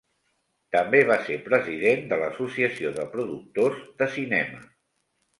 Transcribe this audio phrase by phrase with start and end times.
[0.75, 4.63] També va ser president de l'Associació de Productors de Cinema.